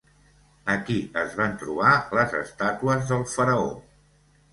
Aquí 0.75 0.95
es 1.23 1.35
van 1.41 1.53
trobar 1.63 1.91
les 2.19 2.33
estàtues 2.39 3.05
del 3.13 3.23
faraó. 3.35 3.69